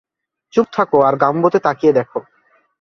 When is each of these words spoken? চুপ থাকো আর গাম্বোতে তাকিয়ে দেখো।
চুপ 0.53 0.67
থাকো 0.73 0.97
আর 1.01 1.15
গাম্বোতে 1.15 1.59
তাকিয়ে 1.59 1.93
দেখো। 1.93 2.19